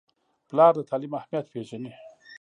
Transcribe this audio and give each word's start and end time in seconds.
پلار 0.49 0.71
د 0.75 0.79
تعلیم 0.89 1.13
اهمیت 1.19 1.45
پیژني. 1.53 1.91